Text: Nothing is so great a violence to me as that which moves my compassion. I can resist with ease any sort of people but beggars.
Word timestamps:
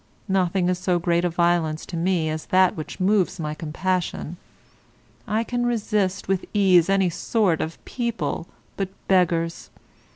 Nothing 0.27 0.67
is 0.67 0.79
so 0.79 0.97
great 0.97 1.23
a 1.23 1.29
violence 1.29 1.85
to 1.85 1.95
me 1.95 2.27
as 2.27 2.47
that 2.47 2.75
which 2.75 2.99
moves 2.99 3.39
my 3.39 3.53
compassion. 3.53 4.37
I 5.27 5.43
can 5.43 5.63
resist 5.63 6.27
with 6.27 6.43
ease 6.55 6.89
any 6.89 7.11
sort 7.11 7.61
of 7.61 7.77
people 7.85 8.47
but 8.77 8.89
beggars. 9.07 9.69